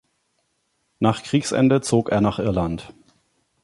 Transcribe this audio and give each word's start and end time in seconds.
Nach 0.97 1.21
Kriegsende 1.21 1.81
zog 1.81 2.09
er 2.11 2.21
nach 2.21 2.39
Irland. 2.39 2.91